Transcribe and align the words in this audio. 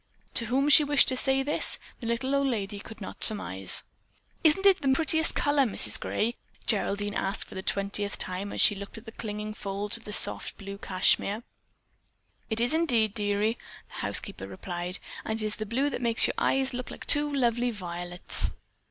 To 0.33 0.47
whom 0.47 0.67
she 0.67 0.83
wished 0.83 1.09
to 1.09 1.15
say 1.15 1.43
this, 1.43 1.77
the 1.99 2.07
little 2.07 2.33
old 2.33 2.47
lady 2.47 2.79
could 2.79 3.01
not 3.01 3.23
surmise. 3.23 3.83
"Isn't 4.43 4.65
it 4.65 4.81
the 4.81 4.91
prettiest 4.91 5.35
color, 5.35 5.61
Mrs. 5.61 5.99
Gray?" 5.99 6.37
Geraldine 6.65 7.13
asked 7.13 7.45
for 7.45 7.53
the 7.53 7.61
twentieth 7.61 8.17
time 8.17 8.51
as 8.51 8.61
she 8.61 8.73
looked 8.73 8.97
at 8.97 9.05
the 9.05 9.11
clinging 9.11 9.53
folds 9.53 9.97
of 9.97 10.15
soft 10.15 10.57
blue 10.57 10.79
cashmere. 10.79 11.43
"It 12.49 12.59
is 12.59 12.73
indeed, 12.73 13.13
dearie," 13.13 13.59
the 13.89 13.93
housekeeper 14.01 14.47
replied, 14.47 14.97
"and 15.23 15.39
it's 15.39 15.57
the 15.57 15.67
blue 15.67 15.91
that 15.91 16.01
makes 16.01 16.25
your 16.25 16.33
eyes 16.35 16.73
look 16.73 16.89
like 16.89 17.05
two 17.05 17.31
lovely 17.31 17.69
violets." 17.69 18.49